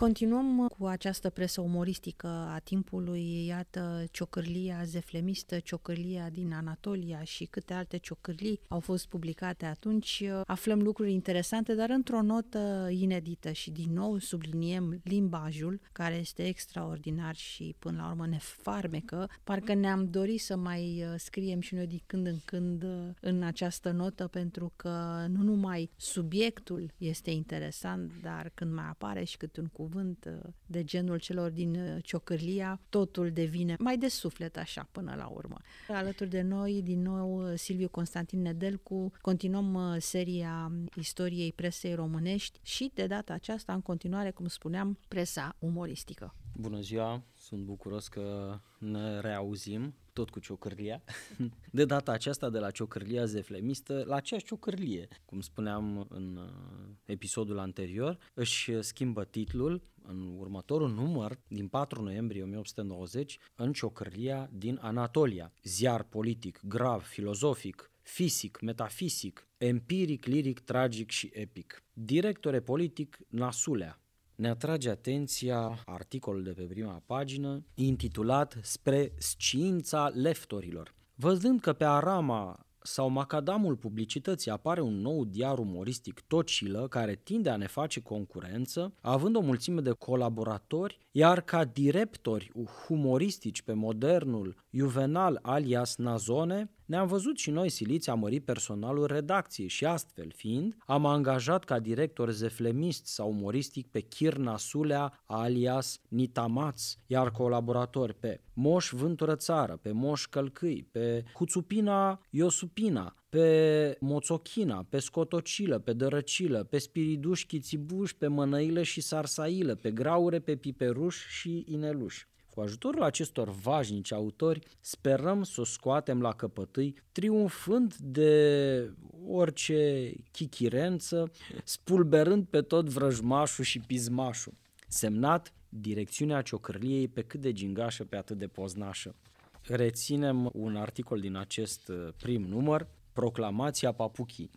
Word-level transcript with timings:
Continuăm 0.00 0.66
cu 0.78 0.86
această 0.86 1.30
presă 1.30 1.60
umoristică 1.60 2.26
a 2.26 2.58
timpului, 2.64 3.46
iată, 3.46 4.04
ciocârlia 4.10 4.82
zeflemistă, 4.84 5.58
ciocârlia 5.58 6.28
din 6.30 6.52
Anatolia 6.52 7.22
și 7.22 7.44
câte 7.44 7.74
alte 7.74 7.96
ciocârlii 7.96 8.60
au 8.68 8.80
fost 8.80 9.06
publicate 9.06 9.66
atunci. 9.66 10.24
Aflăm 10.46 10.82
lucruri 10.82 11.12
interesante, 11.12 11.74
dar 11.74 11.90
într-o 11.90 12.22
notă 12.22 12.88
inedită 12.90 13.52
și 13.52 13.70
din 13.70 13.92
nou 13.92 14.18
subliniem 14.18 15.00
limbajul, 15.04 15.80
care 15.92 16.14
este 16.14 16.46
extraordinar 16.46 17.34
și 17.34 17.74
până 17.78 18.02
la 18.02 18.08
urmă 18.08 18.26
ne 18.26 18.38
farmecă. 18.40 19.30
Parcă 19.44 19.74
ne-am 19.74 20.10
dorit 20.10 20.40
să 20.40 20.56
mai 20.56 21.04
uh, 21.04 21.14
scriem 21.16 21.60
și 21.60 21.74
noi 21.74 21.86
din 21.86 22.02
când 22.06 22.26
în 22.26 22.38
când 22.44 22.82
uh, 22.82 23.08
în 23.20 23.42
această 23.42 23.90
notă, 23.90 24.26
pentru 24.26 24.72
că 24.76 25.26
nu 25.28 25.42
numai 25.42 25.90
subiectul 25.96 26.92
este 26.98 27.30
interesant, 27.30 28.12
dar 28.22 28.50
când 28.54 28.72
mai 28.72 28.88
apare 28.88 29.24
și 29.24 29.36
câte 29.36 29.60
un 29.60 29.66
cuvânt 29.66 29.86
cuvânt 29.88 30.24
uh, 30.24 30.52
de 30.66 30.84
genul 30.84 31.18
celor 31.18 31.50
din 31.50 31.74
uh, 31.74 32.04
Ciocârlia, 32.04 32.80
totul 32.88 33.30
devine 33.30 33.76
mai 33.78 33.98
de 33.98 34.08
suflet 34.08 34.56
așa 34.56 34.88
până 34.92 35.14
la 35.16 35.26
urmă. 35.26 35.56
Alături 35.88 36.30
de 36.30 36.42
noi, 36.42 36.82
din 36.82 37.02
nou, 37.02 37.50
uh, 37.50 37.52
Silviu 37.56 37.88
Constantin 37.88 38.40
Nedelcu, 38.42 39.12
continuăm 39.20 39.96
seria 39.98 40.72
istoriei 40.96 41.52
presei 41.52 41.94
românești 41.94 42.58
și 42.62 42.90
de 42.94 43.06
data 43.06 43.32
aceasta, 43.32 43.72
în 43.72 43.80
continuare, 43.80 44.30
cum 44.30 44.46
spuneam, 44.46 44.98
presa 45.08 45.56
umoristică. 45.58 46.34
Bună 46.56 46.80
ziua, 46.80 47.22
sunt 47.36 47.64
bucuros 47.64 48.08
că 48.08 48.58
ne 48.78 49.20
reauzim 49.20 49.94
tot 50.18 50.30
cu 50.30 50.38
ciocârlia. 50.38 51.02
De 51.78 51.84
data 51.84 52.12
aceasta 52.12 52.50
de 52.50 52.58
la 52.58 52.70
ciocârlia 52.70 53.24
zeflemistă 53.24 54.04
la 54.06 54.16
aceeași 54.16 54.46
ciocârlie. 54.46 55.08
Cum 55.24 55.40
spuneam 55.40 56.06
în 56.08 56.36
uh, 56.36 56.88
episodul 57.04 57.58
anterior, 57.58 58.18
își 58.34 58.82
schimbă 58.82 59.24
titlul 59.24 59.82
în 60.02 60.34
următorul 60.38 60.90
număr 60.90 61.38
din 61.48 61.68
4 61.68 62.02
noiembrie 62.02 62.42
1890 62.42 63.38
în 63.54 63.72
ciocârlia 63.72 64.50
din 64.52 64.78
Anatolia. 64.82 65.52
Ziar 65.62 66.02
politic, 66.02 66.60
grav, 66.64 67.02
filozofic, 67.02 67.90
fizic, 68.02 68.60
metafizic, 68.60 69.48
empiric, 69.58 70.24
liric, 70.24 70.60
tragic 70.60 71.10
și 71.10 71.30
epic. 71.32 71.84
Directore 71.92 72.60
politic 72.60 73.18
Nasulea, 73.28 74.00
ne 74.38 74.48
atrage 74.48 74.90
atenția 74.90 75.82
articolul 75.86 76.42
de 76.42 76.50
pe 76.50 76.62
prima 76.62 77.02
pagină 77.06 77.64
intitulat 77.74 78.58
Spre 78.62 79.12
sciința 79.18 80.08
leftorilor. 80.08 80.94
Văzând 81.14 81.60
că 81.60 81.72
pe 81.72 81.84
arama 81.84 82.66
sau 82.82 83.08
macadamul 83.08 83.76
publicității 83.76 84.50
apare 84.50 84.80
un 84.80 85.00
nou 85.00 85.24
diar 85.24 85.58
umoristic 85.58 86.20
tocilă 86.20 86.88
care 86.88 87.14
tinde 87.14 87.50
a 87.50 87.56
ne 87.56 87.66
face 87.66 88.00
concurență, 88.00 88.94
având 89.00 89.36
o 89.36 89.40
mulțime 89.40 89.80
de 89.80 89.90
colaboratori, 89.90 90.98
iar 91.10 91.40
ca 91.40 91.64
directori 91.64 92.52
humoristici 92.86 93.62
pe 93.62 93.72
modernul 93.72 94.56
Juvenal 94.70 95.38
alias 95.42 95.96
Nazone, 95.96 96.70
ne-am 96.88 97.06
văzut 97.06 97.38
și 97.38 97.50
noi 97.50 97.68
siliți 97.68 98.10
a 98.10 98.14
mări 98.14 98.40
personalul 98.40 99.06
redacției 99.06 99.68
și 99.68 99.84
astfel 99.84 100.32
fiind, 100.36 100.76
am 100.86 101.06
angajat 101.06 101.64
ca 101.64 101.78
director 101.78 102.30
zeflemist 102.30 103.06
sau 103.06 103.28
umoristic 103.28 103.86
pe 103.86 104.00
Kirna 104.00 104.56
Sulea 104.56 105.22
alias 105.26 106.00
Nitamaț, 106.08 106.96
iar 107.06 107.30
colaboratori 107.30 108.14
pe 108.14 108.40
Moș 108.52 108.90
Vântură 108.92 109.34
Țară, 109.34 109.78
pe 109.82 109.92
Moș 109.92 110.26
Călcâi, 110.26 110.88
pe 110.90 111.24
Huțupina 111.34 112.20
Iosupina, 112.30 113.14
pe 113.28 113.96
Moțochina, 114.00 114.86
pe 114.88 114.98
Scotocilă, 114.98 115.78
pe 115.78 115.92
Dărăcilă, 115.92 116.64
pe 116.64 116.78
Spiriduș 116.78 117.44
Chițibuș, 117.44 118.12
pe 118.12 118.26
Mănăilă 118.26 118.82
și 118.82 119.00
Sarsailă, 119.00 119.74
pe 119.74 119.90
Graure, 119.90 120.38
pe 120.40 120.56
Piperuș 120.56 121.26
și 121.26 121.64
Ineluș. 121.68 122.24
Cu 122.58 122.64
ajutorul 122.64 123.02
acestor 123.02 123.50
vașnici 123.50 124.12
autori, 124.12 124.66
sperăm 124.80 125.42
să 125.42 125.60
o 125.60 125.64
scoatem 125.64 126.20
la 126.20 126.32
căpătâi, 126.32 126.94
triumfând 127.12 127.94
de 127.94 128.92
orice 129.26 130.12
chichirență, 130.30 131.30
spulberând 131.64 132.46
pe 132.46 132.62
tot 132.62 132.88
vrăjmașul 132.88 133.64
și 133.64 133.78
pizmașul. 133.78 134.52
Semnat 134.88 135.52
Direcțiunea 135.68 136.42
Ciocârliei 136.42 137.08
pe 137.08 137.22
cât 137.22 137.40
de 137.40 137.52
gingașă, 137.52 138.04
pe 138.04 138.16
atât 138.16 138.38
de 138.38 138.46
poznașă. 138.46 139.14
Reținem 139.62 140.50
un 140.52 140.76
articol 140.76 141.20
din 141.20 141.36
acest 141.36 141.88
uh, 141.88 142.08
prim 142.16 142.42
număr, 142.42 142.88
Proclamația 143.12 143.92
Papuchii. 143.92 144.50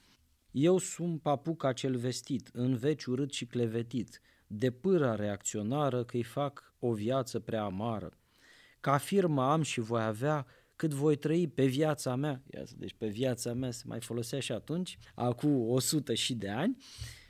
Eu 0.51 0.77
sunt 0.77 1.21
papuca 1.21 1.73
cel 1.73 1.95
vestit, 1.95 2.49
în 2.53 2.75
veci 2.75 3.05
urât 3.05 3.31
și 3.31 3.45
clevetit, 3.45 4.21
de 4.53 4.71
pâra 4.71 5.15
reacționară 5.15 6.03
că-i 6.03 6.23
fac 6.23 6.73
o 6.79 6.93
viață 6.93 7.39
prea 7.39 7.63
amară. 7.63 8.11
Ca 8.79 8.97
firmă 8.97 9.43
am 9.43 9.61
și 9.61 9.79
voi 9.79 10.03
avea 10.03 10.45
cât 10.75 10.93
voi 10.93 11.15
trăi 11.15 11.47
pe 11.47 11.65
viața 11.65 12.15
mea, 12.15 12.41
deci 12.77 12.95
pe 12.97 13.07
viața 13.07 13.53
mea 13.53 13.71
se 13.71 13.83
mai 13.87 13.99
folosea 13.99 14.39
și 14.39 14.51
atunci, 14.51 14.97
acum 15.15 15.69
100 15.69 16.13
și 16.13 16.33
de 16.33 16.49
ani, 16.49 16.77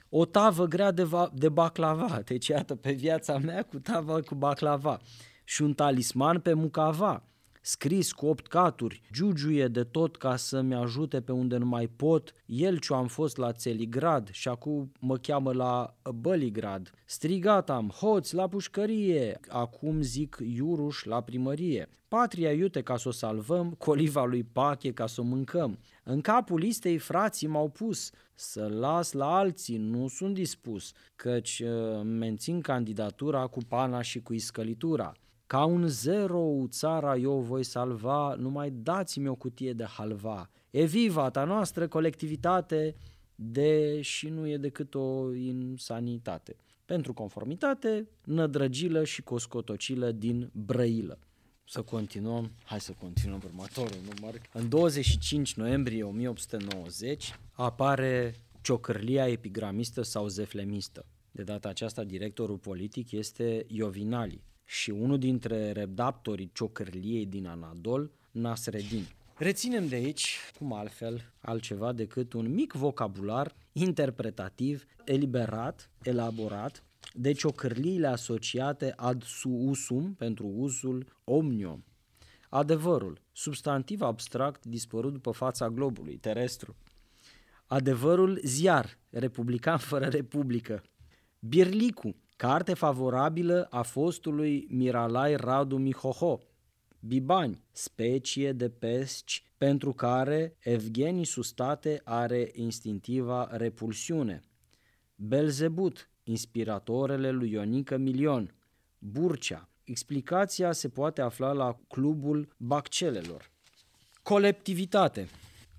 o 0.09 0.25
tavă 0.25 0.65
grea 0.65 0.91
de, 0.91 1.03
va, 1.03 1.31
de 1.33 1.49
baclava, 1.49 2.21
deci 2.25 2.47
iată 2.47 2.75
pe 2.75 2.91
viața 2.91 3.37
mea 3.37 3.63
cu 3.63 3.79
tavă 3.79 4.19
cu 4.19 4.35
baclava. 4.35 4.99
Și 5.43 5.61
un 5.61 5.73
talisman 5.73 6.39
pe 6.39 6.53
mucava, 6.53 7.23
scris 7.61 8.11
cu 8.11 8.25
opt 8.25 8.47
caturi, 8.47 9.01
giugiuie 9.11 9.67
de 9.67 9.83
tot 9.83 10.17
ca 10.17 10.35
să-mi 10.35 10.75
ajute 10.75 11.21
pe 11.21 11.31
unde 11.31 11.57
nu 11.57 11.65
mai 11.65 11.87
pot, 11.87 12.33
el 12.45 12.77
ce 12.77 12.93
am 12.93 13.07
fost 13.07 13.37
la 13.37 13.51
Țeligrad 13.51 14.29
și 14.31 14.47
acum 14.47 14.91
mă 14.99 15.17
cheamă 15.17 15.53
la 15.53 15.95
Băligrad. 16.15 16.91
Strigat 17.05 17.69
am, 17.69 17.89
hoți 17.89 18.35
la 18.35 18.47
pușcărie, 18.47 19.39
acum 19.47 20.01
zic 20.01 20.37
iuruș 20.55 21.03
la 21.03 21.21
primărie. 21.21 21.89
Patria 22.07 22.51
iute 22.51 22.81
ca 22.81 22.97
să 22.97 23.07
o 23.07 23.11
salvăm, 23.11 23.71
coliva 23.77 24.25
lui 24.25 24.43
Pache 24.43 24.91
ca 24.91 25.07
să 25.07 25.21
o 25.21 25.23
mâncăm. 25.23 25.79
În 26.03 26.21
capul 26.21 26.59
listei 26.59 26.97
frații 26.97 27.47
m-au 27.47 27.69
pus, 27.69 28.11
să 28.33 28.67
las 28.67 29.11
la 29.11 29.35
alții, 29.35 29.77
nu 29.77 30.07
sunt 30.07 30.33
dispus, 30.33 30.91
căci 31.15 31.61
uh, 31.65 32.01
mențin 32.03 32.61
candidatura 32.61 33.47
cu 33.47 33.59
pana 33.67 34.01
și 34.01 34.21
cu 34.21 34.33
iscălitura. 34.33 35.13
Ca 35.51 35.65
un 35.65 35.87
zero 35.87 36.67
țara 36.69 37.17
eu 37.17 37.39
voi 37.39 37.63
salva, 37.63 38.35
numai 38.35 38.71
dați-mi 38.71 39.27
o 39.27 39.35
cutie 39.35 39.73
de 39.73 39.83
halva. 39.83 40.49
E 40.69 40.85
viva 40.85 41.29
ta 41.29 41.43
noastră 41.43 41.87
colectivitate, 41.87 42.95
de 43.35 44.01
și 44.01 44.27
nu 44.29 44.47
e 44.47 44.57
decât 44.57 44.95
o 44.95 45.33
insanitate. 45.33 46.55
Pentru 46.85 47.13
conformitate, 47.13 48.07
nădrăgilă 48.23 49.03
și 49.03 49.21
coscotocilă 49.21 50.11
din 50.11 50.49
brăilă. 50.53 51.19
Să 51.65 51.81
continuăm, 51.81 52.51
hai 52.63 52.79
să 52.79 52.93
continuăm 52.99 53.41
următorul 53.45 53.99
număr. 54.13 54.41
În 54.53 54.69
25 54.69 55.53
noiembrie 55.53 56.03
1890 56.03 57.33
apare 57.51 58.35
ciocârlia 58.61 59.27
epigramistă 59.27 60.01
sau 60.01 60.27
zeflemistă. 60.27 61.05
De 61.31 61.43
data 61.43 61.69
aceasta, 61.69 62.03
directorul 62.03 62.57
politic 62.57 63.11
este 63.11 63.65
Iovinali, 63.67 64.41
și 64.71 64.89
unul 64.89 65.17
dintre 65.17 65.71
redactorii 65.71 66.51
ciocârliei 66.53 67.25
din 67.25 67.47
Anadol, 67.47 68.11
Nasreddin. 68.31 69.07
Reținem 69.37 69.87
de 69.87 69.95
aici, 69.95 70.37
cum 70.57 70.73
altfel, 70.73 71.33
altceva 71.41 71.91
decât 71.91 72.33
un 72.33 72.53
mic 72.53 72.73
vocabular 72.73 73.55
interpretativ, 73.71 74.85
eliberat, 75.05 75.89
elaborat, 76.03 76.83
de 77.13 77.31
ciocârliile 77.31 78.07
asociate 78.07 78.93
ad 78.95 79.23
suusum 79.23 80.13
pentru 80.13 80.47
uzul 80.47 81.05
omnium. 81.23 81.83
Adevărul, 82.49 83.21
substantiv 83.31 84.01
abstract 84.01 84.65
dispărut 84.65 85.13
după 85.13 85.31
fața 85.31 85.69
globului 85.69 86.17
terestru. 86.17 86.75
Adevărul 87.65 88.39
ziar, 88.43 88.97
republican 89.09 89.77
fără 89.77 90.05
republică. 90.05 90.83
Birlicu, 91.39 92.15
Carte 92.41 92.73
favorabilă 92.73 93.67
a 93.69 93.81
fostului 93.81 94.67
Miralai 94.69 95.35
Radu 95.35 95.77
Mihoho, 95.77 96.39
Bibani, 96.99 97.63
specie 97.71 98.51
de 98.51 98.69
pesci 98.69 99.43
pentru 99.57 99.93
care 99.93 100.55
Evgeni 100.59 101.25
Sustate 101.25 102.01
are 102.03 102.51
instinctiva 102.53 103.49
repulsiune. 103.51 104.41
Belzebut, 105.15 106.09
inspiratorele 106.23 107.31
lui 107.31 107.51
Ionică 107.51 107.97
Milion. 107.97 108.53
Burcea, 108.97 109.69
explicația 109.83 110.71
se 110.71 110.89
poate 110.89 111.21
afla 111.21 111.51
la 111.51 111.77
clubul 111.87 112.55
Baccelelor. 112.57 113.51
Colectivitate, 114.23 115.27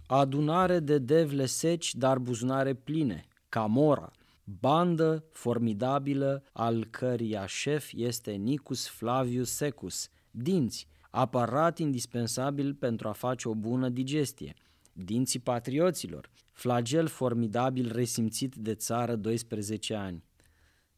adunare 0.06 0.78
de 0.78 0.98
devle 0.98 1.46
seci, 1.46 1.94
dar 1.94 2.19
buzunare 2.19 2.75
pline. 2.75 3.25
Camora, 3.48 4.12
bandă 4.44 5.24
formidabilă 5.32 6.44
al 6.52 6.84
căreia 6.84 7.46
șef 7.46 7.90
este 7.94 8.30
Nicus 8.30 8.88
Flavius 8.88 9.50
Secus, 9.50 10.08
dinți, 10.30 10.88
aparat 11.10 11.78
indispensabil 11.78 12.74
pentru 12.74 13.08
a 13.08 13.12
face 13.12 13.48
o 13.48 13.54
bună 13.54 13.88
digestie, 13.88 14.54
dinții 14.92 15.38
patrioților, 15.38 16.30
flagel 16.52 17.06
formidabil 17.06 17.92
resimțit 17.92 18.54
de 18.54 18.74
țară 18.74 19.16
12 19.16 19.94
ani. 19.94 20.24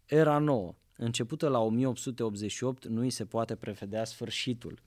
Era 0.07 0.39
nouă, 0.39 0.75
începută 0.97 1.49
la 1.49 1.59
1888, 1.59 2.87
nu 2.87 3.01
îi 3.01 3.11
se 3.11 3.25
poate 3.25 3.55
prevedea 3.55 4.05
sfârșitul. 4.05 4.83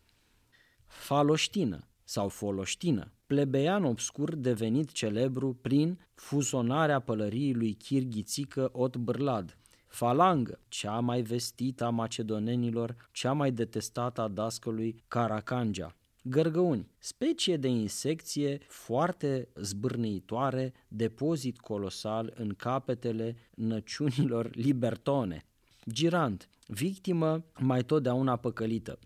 Faloștină 0.86 1.88
sau 2.04 2.28
foloștină, 2.28 3.12
plebeian 3.28 3.84
obscur 3.84 4.36
devenit 4.36 4.92
celebru 4.92 5.58
prin 5.62 6.00
fuzonarea 6.14 7.00
pălăriei 7.00 7.54
lui 7.54 7.74
Chirghițică 7.74 8.70
Ot 8.72 8.98
Bârlad, 8.98 9.58
falangă, 9.88 10.60
cea 10.68 11.00
mai 11.00 11.22
vestită 11.22 11.86
a 11.86 11.90
macedonenilor, 11.90 12.96
cea 13.12 13.34
mai 13.34 13.52
detestată 13.52 14.22
a 14.22 14.28
dascălui 14.28 15.04
Caracangea, 15.08 15.96
Gărgăuni, 16.30 16.90
specie 16.98 17.58
de 17.58 17.68
insecție 17.68 18.58
foarte 18.68 19.48
zbârnăitoare, 19.56 20.74
depozit 20.88 21.60
colosal 21.60 22.34
în 22.36 22.54
capetele 22.58 23.36
năciunilor 23.56 24.50
libertone. 24.68 25.46
Girant, 25.90 26.50
victimă 26.68 27.44
mai 27.60 27.84
totdeauna 27.84 28.36
păcălită. 28.36 29.00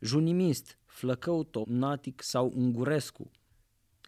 Junimist, 0.00 0.78
flăcău 0.84 1.44
tomnatic 1.44 2.22
sau 2.22 2.52
ungurescu. 2.56 3.30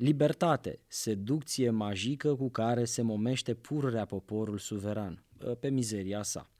Libertate, 0.02 0.78
seducție 0.86 1.70
magică 1.70 2.34
cu 2.34 2.50
care 2.50 2.84
se 2.84 3.02
momește 3.02 3.54
pururea 3.54 4.04
poporul 4.04 4.58
suveran, 4.58 5.24
pe 5.60 5.68
mizeria 5.68 6.22
sa. 6.22 6.50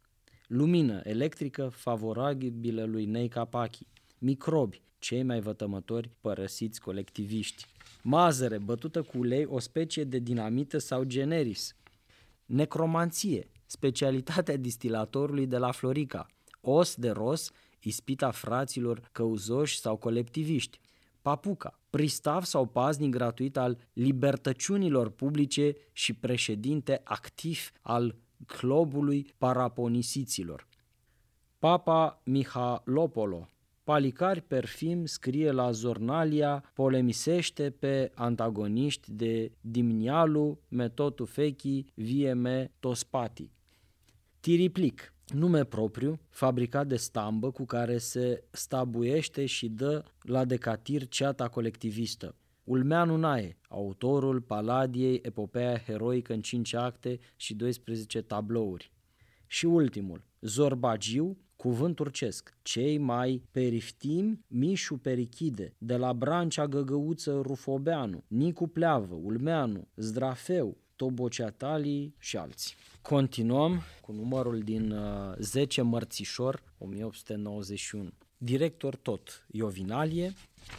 Lumină 0.46 1.00
electrică 1.04 1.68
favorabilă 1.68 2.84
lui 2.84 3.04
Nei 3.04 3.28
Capachi. 3.28 3.86
Microbi, 4.18 4.82
cei 4.98 5.22
mai 5.22 5.40
vătămători 5.40 6.10
părăsiți 6.20 6.80
colectiviști. 6.80 7.66
Mazăre 8.02 8.58
bătută 8.58 9.02
cu 9.02 9.18
ulei, 9.18 9.44
o 9.44 9.58
specie 9.58 10.04
de 10.04 10.18
dinamită 10.18 10.78
sau 10.78 11.04
generis. 11.04 11.76
Necromanție, 12.46 13.50
specialitatea 13.66 14.56
distilatorului 14.56 15.46
de 15.46 15.58
la 15.58 15.70
Florica. 15.70 16.26
Os 16.60 16.94
de 16.94 17.10
ros, 17.10 17.50
ispita 17.82 18.30
fraților 18.30 19.08
căuzoși 19.12 19.78
sau 19.78 19.96
colectiviști. 19.96 20.80
Papuca, 21.22 21.79
pristav 21.90 22.44
sau 22.44 22.66
paznic 22.66 23.10
gratuit 23.10 23.56
al 23.56 23.78
libertăciunilor 23.92 25.10
publice 25.10 25.74
și 25.92 26.14
președinte 26.14 27.00
activ 27.04 27.70
al 27.80 28.16
clubului 28.46 29.26
paraponisiților. 29.38 30.66
Papa 31.58 32.20
Mihalopolo, 32.24 33.48
Palicari 33.84 34.40
Perfim 34.40 35.04
scrie 35.04 35.50
la 35.50 35.70
Zornalia, 35.70 36.64
polemisește 36.74 37.70
pe 37.70 38.12
antagoniști 38.14 39.12
de 39.12 39.52
Dimnialu, 39.60 40.58
Metotu 40.68 41.24
Fechi, 41.24 41.84
Vieme 41.94 42.72
Tospati. 42.78 43.50
Tiriplic, 44.40 45.14
nume 45.30 45.64
propriu, 45.64 46.20
fabricat 46.28 46.86
de 46.86 46.96
stambă 46.96 47.50
cu 47.50 47.64
care 47.64 47.98
se 47.98 48.44
stabuiește 48.50 49.46
și 49.46 49.68
dă 49.68 50.04
la 50.22 50.44
decatir 50.44 51.08
ceata 51.08 51.48
colectivistă. 51.48 52.34
Ulmeanu 52.64 53.16
Nae, 53.16 53.56
autorul 53.68 54.40
Paladiei, 54.40 55.20
epopeea 55.22 55.78
heroică 55.78 56.32
în 56.32 56.40
5 56.40 56.74
acte 56.74 57.18
și 57.36 57.54
12 57.54 58.22
tablouri. 58.22 58.92
Și 59.46 59.66
ultimul, 59.66 60.24
Zorbagiu, 60.40 61.38
cuvânt 61.56 61.94
turcesc, 61.94 62.56
cei 62.62 62.98
mai 62.98 63.42
periftimi 63.50 64.44
Mișu 64.46 64.96
Perichide, 64.96 65.74
de 65.78 65.96
la 65.96 66.12
Brancea 66.12 66.66
Găgăuță 66.66 67.40
Rufobeanu, 67.42 68.24
Nicu 68.26 68.66
Pleavă, 68.66 69.14
Ulmeanu, 69.14 69.88
Zdrafeu, 69.96 70.76
Toboceatalii 71.00 72.14
și 72.18 72.36
alții. 72.36 72.74
Continuăm 73.02 73.82
cu 74.00 74.12
numărul 74.12 74.58
din 74.58 74.90
uh, 74.90 75.34
10 75.38 75.82
Mărțișor 75.82 76.62
1891. 76.78 78.10
Director 78.38 78.96
tot 78.96 79.46
Iovinalie, 79.50 80.32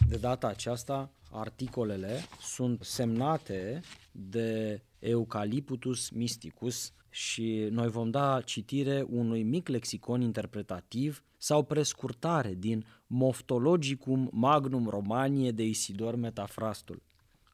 de 0.08 0.18
data 0.18 0.48
aceasta 0.48 1.12
articolele 1.32 2.20
sunt 2.42 2.84
semnate 2.84 3.82
de 4.12 4.82
Eucaliptus 5.00 6.10
Mysticus, 6.10 6.94
și 7.10 7.68
noi 7.72 7.90
vom 7.90 8.10
da 8.10 8.42
citire 8.42 9.06
unui 9.10 9.44
mic 9.44 9.68
lexicon 9.68 10.22
interpretativ 10.22 11.24
sau 11.38 11.64
prescurtare 11.64 12.54
din 12.54 12.86
Moftologicum 13.08 14.30
Magnum 14.32 14.88
Romanie 14.88 15.52
de 15.52 15.64
Isidor 15.64 16.16
Metafrastul. 16.16 17.02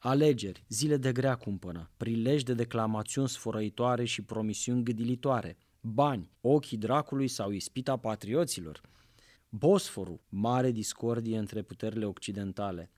Alegeri, 0.00 0.64
zile 0.68 0.96
de 0.96 1.12
grea 1.12 1.34
cumpănă, 1.34 1.90
prilej 1.96 2.42
de 2.42 2.54
declamațiuni 2.54 3.28
sfărăitoare 3.28 4.04
și 4.04 4.22
promisiuni 4.22 4.82
gâdilitoare, 4.82 5.56
bani, 5.80 6.30
ochii 6.40 6.76
dracului 6.76 7.28
sau 7.28 7.50
ispita 7.50 7.96
patrioților, 7.96 8.80
Bosforul, 9.48 10.20
mare 10.28 10.70
discordie 10.70 11.38
între 11.38 11.62
puterile 11.62 12.04
occidentale, 12.04 12.90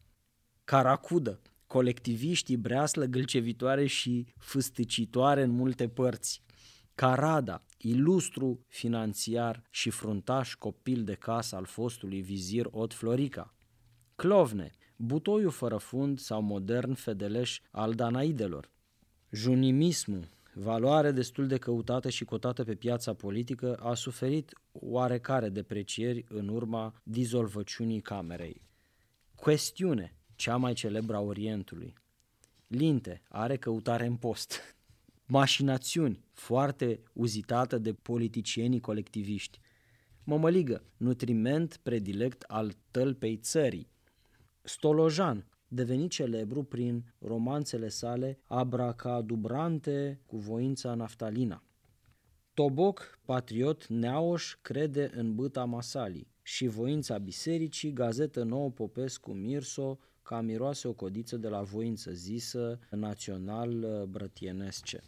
Caracudă, 0.64 1.40
colectiviștii 1.66 2.56
breaslă 2.56 3.04
gâlcevitoare 3.04 3.86
și 3.86 4.26
fâstăcitoare 4.36 5.42
în 5.42 5.50
multe 5.50 5.88
părți, 5.88 6.42
Carada, 6.94 7.64
ilustru 7.78 8.64
finanțiar 8.66 9.62
și 9.70 9.90
fruntaș 9.90 10.54
copil 10.54 11.04
de 11.04 11.14
casă 11.14 11.56
al 11.56 11.64
fostului 11.64 12.20
vizir 12.20 12.68
Ot 12.70 12.94
Florica. 12.94 13.54
Clovne, 14.20 14.70
butoiul 14.96 15.50
fără 15.50 15.76
fund 15.76 16.18
sau 16.18 16.42
modern 16.42 16.94
fedeleș 16.94 17.60
al 17.70 17.94
danaidelor. 17.94 18.70
Junimismul, 19.30 20.28
valoare 20.54 21.10
destul 21.10 21.46
de 21.46 21.56
căutată 21.56 22.08
și 22.08 22.24
cotată 22.24 22.64
pe 22.64 22.74
piața 22.74 23.14
politică, 23.14 23.74
a 23.74 23.94
suferit 23.94 24.52
oarecare 24.72 25.48
deprecieri 25.48 26.24
în 26.28 26.48
urma 26.48 26.94
dizolvăciunii 27.02 28.00
camerei. 28.00 28.62
Questiune, 29.34 30.14
cea 30.36 30.56
mai 30.56 30.72
celebră 30.72 31.16
a 31.16 31.20
Orientului. 31.20 31.94
Linte, 32.66 33.22
are 33.28 33.56
căutare 33.56 34.06
în 34.06 34.16
post. 34.16 34.60
mașinațiuni, 35.26 36.24
foarte 36.32 37.00
uzitată 37.12 37.78
de 37.78 37.92
politicienii 37.92 38.80
colectiviști. 38.80 39.60
Mămăligă, 40.24 40.82
nutriment 40.96 41.76
predilect 41.82 42.42
al 42.42 42.72
tălpei 42.90 43.36
țării. 43.36 43.88
Stolojan, 44.62 45.46
devenit 45.68 46.10
celebru 46.10 46.62
prin 46.62 47.14
romanțele 47.18 47.88
sale 47.88 48.38
abracadubrante 48.44 50.20
cu 50.26 50.36
voința 50.36 50.94
naftalina. 50.94 51.64
Toboc, 52.54 53.18
patriot 53.24 53.86
neaoș, 53.86 54.56
crede 54.62 55.10
în 55.14 55.34
băta 55.34 55.64
masalii 55.64 56.32
și 56.42 56.66
voința 56.66 57.18
bisericii, 57.18 57.92
gazetă 57.92 58.42
nouă 58.42 58.70
Popescu 58.70 59.32
Mirso, 59.32 59.98
ca 60.22 60.40
miroase 60.40 60.88
o 60.88 60.92
codiță 60.92 61.36
de 61.36 61.48
la 61.48 61.62
voință 61.62 62.12
zisă 62.12 62.78
național 62.90 63.82
uh, 63.82 64.02
brătienesce. 64.02 65.00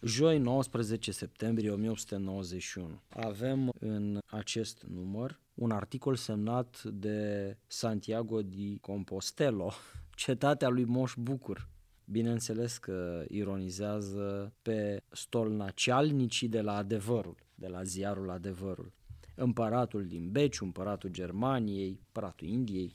Joi 0.00 0.38
19 0.38 1.12
septembrie 1.12 1.70
1891 1.70 3.00
avem 3.08 3.72
în 3.78 4.18
acest 4.26 4.84
număr 4.88 5.40
un 5.54 5.70
articol 5.70 6.14
semnat 6.16 6.82
de 6.82 7.56
Santiago 7.66 8.42
di 8.42 8.78
Compostelo, 8.80 9.72
cetatea 10.14 10.68
lui 10.68 10.84
Moș 10.84 11.14
Bucur. 11.16 11.68
Bineînțeles 12.04 12.78
că 12.78 13.24
ironizează 13.28 14.52
pe 14.62 15.02
stolnacialnicii 15.10 16.48
de 16.48 16.60
la 16.60 16.76
adevărul, 16.76 17.36
de 17.54 17.66
la 17.66 17.82
ziarul 17.82 18.30
adevărul. 18.30 18.92
Împăratul 19.34 20.06
din 20.06 20.30
Beciu, 20.30 20.64
împăratul 20.64 21.10
Germaniei, 21.10 22.00
împăratul 22.06 22.48
Indiei, 22.48 22.94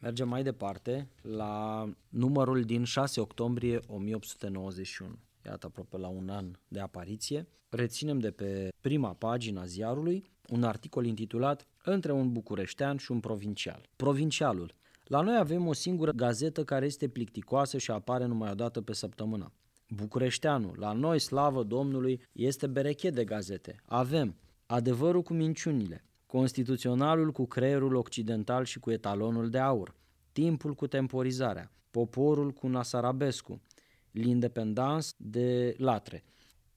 Mergem 0.00 0.28
mai 0.28 0.42
departe 0.42 1.08
la 1.22 1.84
numărul 2.08 2.62
din 2.62 2.84
6 2.84 3.20
octombrie 3.20 3.80
1891. 3.86 5.18
Iată 5.46 5.66
aproape 5.66 5.98
la 5.98 6.08
un 6.08 6.28
an 6.28 6.50
de 6.68 6.80
apariție. 6.80 7.46
Reținem 7.68 8.18
de 8.18 8.30
pe 8.30 8.68
prima 8.80 9.12
pagina 9.12 9.64
ziarului 9.64 10.30
un 10.48 10.62
articol 10.62 11.06
intitulat 11.06 11.66
Între 11.84 12.12
un 12.12 12.32
bucureștean 12.32 12.96
și 12.96 13.10
un 13.12 13.20
provincial. 13.20 13.88
Provincialul. 13.96 14.74
La 15.04 15.20
noi 15.20 15.36
avem 15.36 15.66
o 15.66 15.72
singură 15.72 16.10
gazetă 16.10 16.64
care 16.64 16.86
este 16.86 17.08
plicticoasă 17.08 17.78
și 17.78 17.90
apare 17.90 18.24
numai 18.24 18.50
o 18.50 18.54
dată 18.54 18.80
pe 18.80 18.92
săptămână. 18.92 19.52
Bucureșteanul. 19.88 20.76
La 20.78 20.92
noi, 20.92 21.18
slavă 21.18 21.62
Domnului, 21.62 22.22
este 22.32 22.66
berechet 22.66 23.14
de 23.14 23.24
gazete. 23.24 23.76
Avem 23.84 24.36
Adevărul 24.66 25.22
cu 25.22 25.32
minciunile, 25.32 26.04
Constituționalul 26.26 27.32
cu 27.32 27.46
creierul 27.46 27.94
occidental 27.94 28.64
și 28.64 28.78
cu 28.78 28.90
etalonul 28.90 29.50
de 29.50 29.58
aur, 29.58 29.94
Timpul 30.32 30.74
cu 30.74 30.86
temporizarea, 30.86 31.72
Poporul 31.90 32.50
cu 32.50 32.66
Nasarabescu, 32.66 33.60
L'Independance 34.18 35.10
de 35.16 35.74
Latre, 35.76 36.24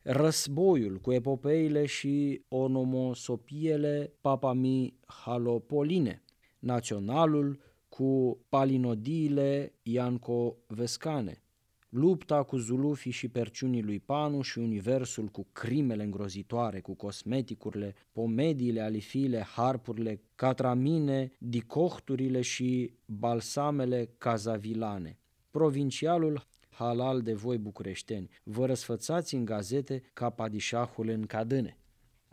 Războiul 0.01 0.99
cu 0.99 1.11
epopeile 1.11 1.85
și 1.85 2.41
onomosopiele 2.47 4.13
papami 4.21 4.93
halopoline, 5.05 6.23
Naționalul 6.59 7.59
cu 7.89 8.39
palinodiile 8.49 9.73
Ianco 9.81 10.57
Vescane, 10.67 11.43
lupta 11.89 12.43
cu 12.43 12.57
zulufii 12.57 13.11
și 13.11 13.27
perciunii 13.27 13.83
lui 13.83 13.99
Panu 13.99 14.41
și 14.41 14.57
universul 14.59 15.27
cu 15.27 15.47
crimele 15.51 16.03
îngrozitoare, 16.03 16.79
cu 16.79 16.93
cosmeticurile, 16.93 17.95
pomediile, 18.11 18.81
alifile, 18.81 19.39
harpurile, 19.39 20.21
catramine, 20.35 21.31
dicohturile 21.37 22.41
și 22.41 22.93
balsamele 23.05 24.09
cazavilane. 24.17 25.19
Provincialul 25.51 26.49
halal 26.81 27.21
de 27.21 27.33
voi 27.33 27.57
bucureșteni, 27.57 28.29
vă 28.43 28.65
răsfățați 28.65 29.35
în 29.35 29.45
gazete 29.45 30.01
ca 30.13 30.29
padișahul 30.29 31.09
în 31.09 31.25
cadâne. 31.25 31.77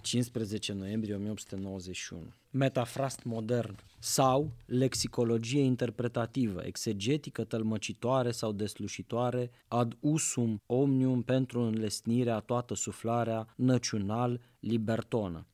15 0.00 0.72
noiembrie 0.72 1.14
1891. 1.14 2.22
Metafrast 2.50 3.24
modern 3.24 3.76
sau 3.98 4.52
lexicologie 4.66 5.60
interpretativă, 5.60 6.62
exegetică 6.64 7.44
tălmăcitoare 7.44 8.30
sau 8.30 8.52
deslușitoare, 8.52 9.50
ad 9.68 9.96
usum 10.00 10.62
omnium 10.66 11.22
pentru 11.22 11.60
înlesnirea 11.60 12.38
toată 12.38 12.74
suflarea 12.74 13.46
năciunal 13.56 14.40
libertonă. 14.60 15.46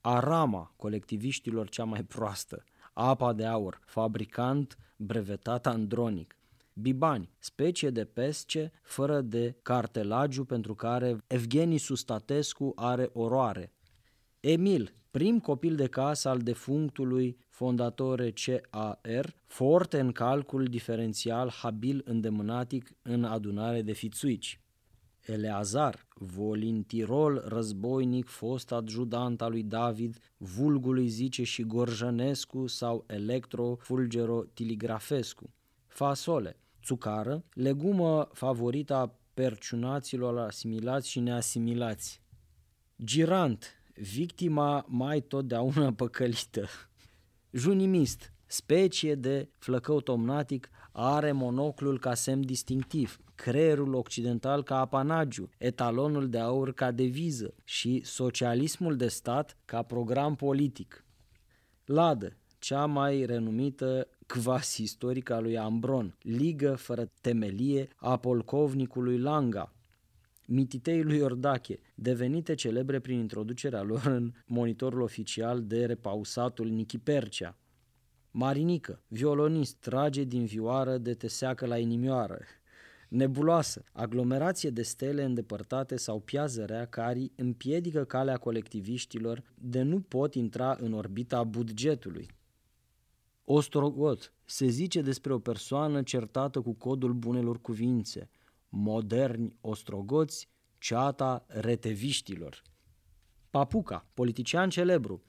Arama 0.00 0.72
colectiviștilor 0.76 1.68
cea 1.68 1.84
mai 1.84 2.04
proastă, 2.04 2.64
apa 2.92 3.32
de 3.32 3.44
aur, 3.44 3.80
fabricant 3.84 4.78
brevetat 4.96 5.66
andronic, 5.66 6.36
Bibani, 6.78 7.30
specie 7.38 7.90
de 7.90 8.04
pesce 8.04 8.72
fără 8.82 9.20
de 9.20 9.56
cartelagiu 9.62 10.44
pentru 10.44 10.74
care 10.74 11.16
Evgeni 11.26 11.78
Sustatescu 11.78 12.72
are 12.74 13.10
oroare, 13.12 13.72
Emil, 14.40 14.94
prim 15.10 15.40
copil 15.40 15.76
de 15.76 15.86
casă 15.86 16.28
al 16.28 16.38
defunctului 16.38 17.36
fondatore 17.48 18.32
CAR, 18.32 19.36
forte 19.46 20.00
în 20.00 20.12
calcul 20.12 20.64
diferențial, 20.64 21.50
habil 21.50 22.02
îndemânatic 22.04 22.90
în 23.02 23.24
adunare 23.24 23.82
de 23.82 23.92
fițuici. 23.92 24.60
Eleazar, 25.20 26.06
volintirol 26.14 27.44
războinic, 27.46 28.28
fost 28.28 28.72
adjudant 28.72 29.42
al 29.42 29.50
lui 29.50 29.62
David, 29.62 30.18
vulgului 30.36 31.08
zice 31.08 31.42
și 31.42 31.62
Gorjănescu 31.62 32.66
sau 32.66 33.04
Electro 33.06 33.76
Fulgero 33.80 34.42
Tiligrafescu. 34.42 35.50
Fasole, 35.86 36.56
țucară, 36.86 37.44
legumă 37.52 38.28
favorita 38.32 39.18
perciunaților 39.34 40.38
asimilați 40.38 41.08
și 41.08 41.20
neasimilați. 41.20 42.22
Girant, 43.04 43.82
victima 43.94 44.84
mai 44.88 45.20
totdeauna 45.20 45.92
păcălită. 46.00 46.66
Junimist, 47.50 48.32
specie 48.46 49.14
de 49.14 49.48
flăcău 49.58 50.00
tomnatic, 50.00 50.68
are 50.92 51.32
monoclul 51.32 51.98
ca 51.98 52.14
semn 52.14 52.46
distinctiv, 52.46 53.18
creierul 53.34 53.94
occidental 53.94 54.62
ca 54.62 54.78
apanagiu, 54.80 55.48
etalonul 55.58 56.28
de 56.28 56.38
aur 56.38 56.72
ca 56.72 56.90
deviză 56.90 57.54
și 57.64 58.02
socialismul 58.04 58.96
de 58.96 59.08
stat 59.08 59.56
ca 59.64 59.82
program 59.82 60.34
politic. 60.34 61.04
Ladă, 61.84 62.36
cea 62.58 62.86
mai 62.86 63.24
renumită 63.24 64.08
quasi 64.26 64.82
istorică 64.82 65.34
a 65.34 65.40
lui 65.40 65.58
Ambron, 65.58 66.16
ligă 66.22 66.74
fără 66.74 67.10
temelie 67.20 67.88
a 67.96 68.16
polcovnicului 68.16 69.18
Langa, 69.18 69.76
mititei 70.46 71.02
lui 71.02 71.16
Iordache, 71.16 71.78
devenite 71.94 72.54
celebre 72.54 73.00
prin 73.00 73.18
introducerea 73.18 73.82
lor 73.82 74.06
în 74.06 74.32
monitorul 74.46 75.00
oficial 75.00 75.62
de 75.62 75.84
repausatul 75.84 76.68
Nichi 76.68 76.98
Percea. 76.98 77.58
Marinică, 78.30 79.02
violonist, 79.08 79.76
trage 79.76 80.24
din 80.24 80.44
vioară 80.44 80.98
de 80.98 81.14
te 81.14 81.28
seacă 81.28 81.66
la 81.66 81.78
inimioară. 81.78 82.38
Nebuloasă, 83.08 83.84
aglomerație 83.92 84.70
de 84.70 84.82
stele 84.82 85.24
îndepărtate 85.24 85.96
sau 85.96 86.20
piază 86.20 86.64
rea 86.64 86.86
care 86.86 87.20
împiedică 87.36 88.04
calea 88.04 88.36
colectiviștilor 88.36 89.42
de 89.54 89.82
nu 89.82 90.00
pot 90.00 90.34
intra 90.34 90.76
în 90.80 90.92
orbita 90.92 91.44
budgetului. 91.44 92.35
Ostrogot, 93.48 94.32
se 94.44 94.66
zice 94.66 95.00
despre 95.00 95.32
o 95.32 95.38
persoană 95.38 96.02
certată 96.02 96.60
cu 96.60 96.72
codul 96.72 97.12
bunelor 97.12 97.60
cuvințe– 97.60 98.30
moderni 98.68 99.56
ostrogoți, 99.60 100.48
ceata 100.78 101.44
reteviștilor. 101.48 102.62
Papuca, 103.50 104.06
politician 104.14 104.70
celebru, 104.70 105.22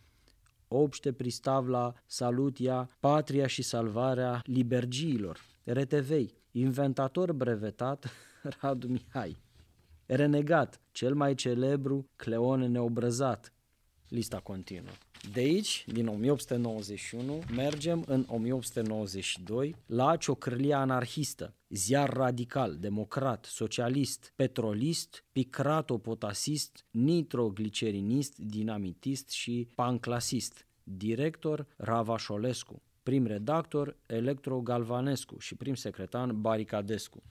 obște 0.68 1.14
pristavla 1.14 1.94
salutia, 2.06 2.90
patria 3.00 3.48
și 3.48 3.62
salvarea 3.62 4.42
libergiilor, 4.46 5.40
retevei, 5.64 6.34
inventator 6.52 7.34
brevetat 7.34 8.12
Radu 8.62 8.88
Mihai. 8.88 9.38
Renegat, 10.06 10.82
cel 10.92 11.14
mai 11.14 11.36
celebru 11.36 12.10
Cleone 12.16 12.68
Neobrăzat. 12.68 13.54
Lista 14.08 14.40
continuă. 14.40 14.92
De 15.32 15.40
aici, 15.40 15.86
din 15.88 16.08
1891, 16.08 17.42
mergem 17.56 18.04
în 18.08 18.26
1892 18.28 19.76
la 19.86 20.16
ciocrâlia 20.16 20.80
anarhistă, 20.80 21.54
ziar 21.70 22.10
radical, 22.10 22.78
democrat, 22.80 23.46
socialist, 23.46 24.34
petrolist, 24.36 25.26
picratopotasist, 25.32 26.86
nitroglicerinist, 26.92 28.38
dinamitist 28.38 29.30
și 29.30 29.68
panclasist. 29.76 30.68
Director 30.84 31.68
Ravașolescu, 31.76 32.82
prim 33.04 33.26
redactor 33.26 33.98
Electro 34.06 34.62
Galvanescu 34.62 35.40
și 35.40 35.56
prim 35.56 35.74
secretar 35.74 36.32
Baricadescu. 36.32 37.24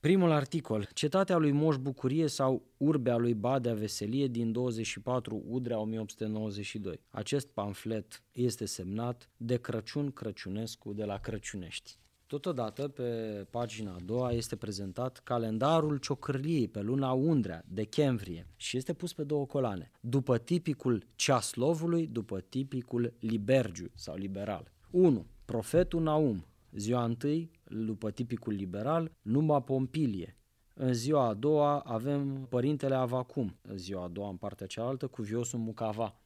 Primul 0.00 0.30
articol, 0.30 0.88
Cetatea 0.94 1.36
lui 1.36 1.52
Moș 1.52 1.76
Bucurie 1.76 2.26
sau 2.26 2.62
Urbea 2.76 3.16
lui 3.16 3.34
Badea 3.34 3.74
Veselie 3.74 4.26
din 4.26 4.52
24 4.52 5.42
Udrea 5.48 5.78
1892. 5.78 7.00
Acest 7.10 7.46
pamflet 7.46 8.22
este 8.32 8.64
semnat 8.64 9.30
de 9.36 9.56
Crăciun 9.56 10.10
Crăciunescu 10.10 10.92
de 10.92 11.04
la 11.04 11.18
Crăciunești. 11.18 11.98
Totodată, 12.26 12.88
pe 12.88 13.02
pagina 13.50 13.92
a 13.92 14.00
doua 14.04 14.32
este 14.32 14.56
prezentat 14.56 15.20
calendarul 15.24 15.96
ciocârliei 15.96 16.68
pe 16.68 16.80
luna 16.80 17.12
Undrea, 17.12 17.62
decembrie, 17.68 18.46
și 18.56 18.76
este 18.76 18.92
pus 18.92 19.12
pe 19.12 19.24
două 19.24 19.46
colane, 19.46 19.90
după 20.00 20.38
tipicul 20.38 21.04
Ceaslovului, 21.14 22.06
după 22.06 22.40
tipicul 22.40 23.12
Libergiu 23.18 23.90
sau 23.94 24.16
liberal. 24.16 24.72
1. 24.90 25.26
Profetul 25.44 26.02
Naum, 26.02 26.44
Ziua 26.72 27.04
întâi, 27.04 27.50
după 27.70 28.10
tipicul 28.10 28.52
liberal, 28.52 29.12
Numa 29.22 29.60
Pompilie. 29.60 30.36
În 30.74 30.92
ziua 30.92 31.26
a 31.26 31.34
doua 31.34 31.78
avem 31.78 32.46
Părintele 32.48 32.94
Avacum. 32.94 33.56
În 33.62 33.76
ziua 33.78 34.04
a 34.04 34.08
doua, 34.08 34.28
în 34.28 34.36
partea 34.36 34.66
cealaltă, 34.66 35.06
Cuviosul 35.06 35.58
Mucava. 35.58 36.20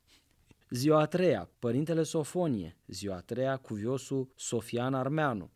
Ziua 0.70 1.00
a 1.00 1.06
treia, 1.06 1.50
Părintele 1.58 2.02
Sofonie. 2.02 2.76
Ziua 2.86 3.16
a 3.16 3.20
treia, 3.20 3.56
Cuviosul 3.56 4.32
Sofian 4.34 4.94
Armeanu. 4.94 5.50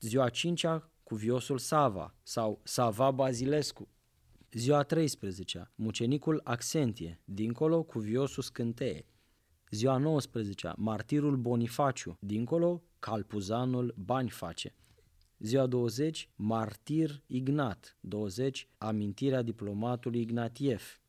Ziua 0.00 0.24
a 0.24 0.28
cincea, 0.28 0.90
Cuviosul 1.02 1.58
Sava 1.58 2.14
sau 2.22 2.60
Sava 2.62 3.10
Bazilescu. 3.10 3.88
Ziua 4.52 4.78
a 4.78 4.82
13 4.82 5.70
Mucenicul 5.74 6.40
Axentie, 6.44 7.20
dincolo 7.24 7.82
Cuviosul 7.82 8.42
Scânteie. 8.42 9.06
Ziua 9.70 9.98
19 9.98 10.72
Martirul 10.76 11.36
Bonifaciu, 11.36 12.16
dincolo 12.20 12.82
Calpuzanul 12.98 13.94
bani 13.96 14.30
face. 14.30 14.74
Ziua 15.42 15.66
20, 15.66 16.28
Martir 16.36 17.22
Ignat. 17.26 17.96
20, 18.00 18.68
Amintirea 18.78 19.42
diplomatului 19.42 20.20
Ignatiev. 20.20 21.00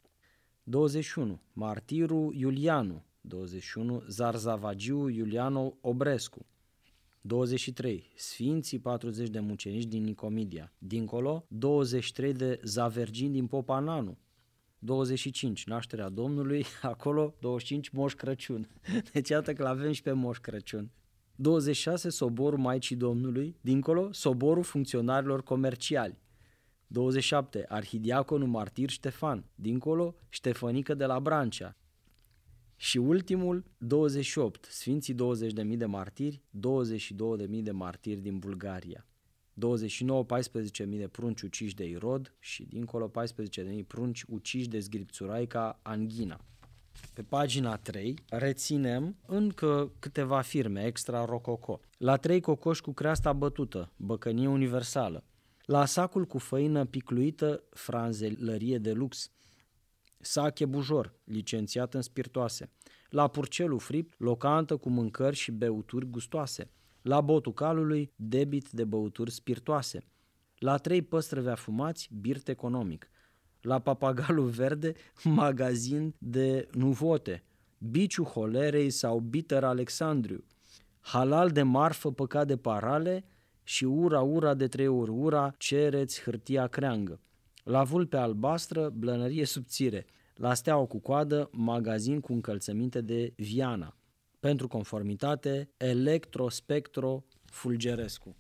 21, 0.64 1.42
Martirul 1.54 2.34
Iulianu. 2.36 3.04
21, 3.22 4.04
Zarzavagiu 4.08 5.08
Iuliano 5.08 5.78
Obrescu. 5.82 6.46
23. 7.22 8.12
Sfinții 8.16 8.80
40 8.80 9.30
de 9.30 9.40
mucenici 9.40 9.86
din 9.86 10.04
Nicomedia. 10.04 10.74
Dincolo, 10.78 11.46
23 11.48 12.34
de 12.34 12.60
zavergini 12.64 13.34
din 13.34 13.48
Popananu. 13.48 14.18
25. 14.80 15.66
Nașterea 15.66 16.10
Domnului, 16.10 16.66
acolo 16.82 17.36
25 17.40 17.90
Moș 17.90 18.14
Crăciun. 18.14 18.70
Deci 19.14 19.30
iată 19.30 19.54
că 19.54 19.64
l-avem 19.64 19.92
și 19.92 20.02
pe 20.02 20.12
Moș 20.12 20.38
Crăciun. 20.38 20.92
26 21.42 22.10
Soborul 22.10 22.60
Maicii 22.60 22.96
Domnului, 22.96 23.58
dincolo 23.62 24.12
Soborul 24.12 24.64
Funcționarilor 24.64 25.44
Comerciali. 25.44 26.18
27 26.88 27.66
Arhidiaconul 27.68 28.48
Martir 28.48 28.90
Ștefan, 28.90 29.46
dincolo 29.56 30.16
Ștefănică 30.30 30.94
de 30.94 31.06
la 31.06 31.20
Brancea. 31.20 31.78
Și 32.76 32.98
ultimul, 32.98 33.64
28, 33.78 34.66
Sfinții 34.70 35.14
20.000 35.14 35.78
de 35.78 35.86
martiri, 35.86 36.44
22.000 37.48 37.62
de 37.62 37.72
martiri 37.72 38.22
din 38.22 38.40
Bulgaria. 38.40 39.06
29, 39.54 40.26
14.000 40.26 40.88
de 40.88 41.08
prunci 41.08 41.42
uciși 41.42 41.76
de 41.76 41.88
Irod 41.88 42.36
și 42.40 42.64
dincolo 42.64 43.12
14.000 43.20 43.88
prunci 43.88 44.24
uciși 44.28 44.68
de 44.68 44.80
Zgripțuraica 44.80 45.80
Anghina. 45.82 46.46
Pe 47.14 47.22
pagina 47.22 47.76
3 47.76 48.18
reținem 48.30 49.16
încă 49.26 49.92
câteva 50.00 50.42
firme 50.42 50.86
extra 50.86 51.26
rococo. 51.26 51.80
La 51.98 52.18
3 52.18 52.42
cocoși 52.42 52.82
cu 52.82 52.92
creasta 52.94 53.34
bătută, 53.34 53.92
băcănie 53.96 54.48
universală. 54.48 55.24
La 55.66 55.86
sacul 55.86 56.26
cu 56.26 56.38
făină 56.38 56.86
picluită, 56.86 57.64
franzelărie 57.70 58.78
de 58.78 58.92
lux. 58.92 59.32
Sache 60.20 60.66
bujor, 60.66 61.14
licențiat 61.24 61.94
în 61.94 62.02
spiritoase. 62.02 62.70
La 63.10 63.28
purcelul 63.28 63.80
fript, 63.80 64.20
locantă 64.20 64.78
cu 64.78 64.90
mâncări 64.90 65.36
și 65.36 65.52
beuturi 65.52 66.10
gustoase. 66.10 66.70
La 67.02 67.22
botul 67.22 67.54
calului, 67.54 68.12
debit 68.16 68.70
de 68.70 68.84
băuturi 68.84 69.32
spiritoase. 69.32 70.04
La 70.58 70.78
trei 70.78 71.02
păstrăvi 71.02 71.48
afumați, 71.48 72.10
birt 72.20 72.48
economic. 72.48 73.10
La 73.62 73.80
papagalul 73.80 74.50
verde, 74.50 74.94
magazin 75.24 76.14
de 76.18 76.68
nuvote. 76.72 77.44
Biciu 77.78 78.24
holerei 78.24 78.90
sau 78.90 79.20
bitter 79.20 79.64
Alexandriu. 79.64 80.44
Halal 81.00 81.50
de 81.50 81.62
marfă 81.62 82.12
păcat 82.12 82.48
de 82.48 82.58
parale 82.58 83.24
și 83.64 83.86
ura 83.86 84.22
ura 84.22 84.54
de 84.54 84.68
trei 84.68 84.88
ori 84.88 85.10
ura, 85.10 85.54
cereți 85.58 86.22
hârtia 86.22 86.68
creangă. 86.68 87.20
La 87.64 87.84
vulpe 87.84 88.18
albastră, 88.18 88.90
blănărie 88.90 89.46
subțire. 89.46 90.06
La 90.36 90.54
steaua 90.54 90.86
cu 90.86 91.00
coadă, 91.00 91.50
magazin 91.52 92.20
cu 92.20 92.34
încălțăminte 92.34 93.02
de 93.02 93.34
Viana. 93.36 93.96
Pentru 94.40 94.68
conformitate, 94.68 95.70
Electro 95.78 96.50
Spectro 96.50 97.24
Fulgerescu. 97.46 98.36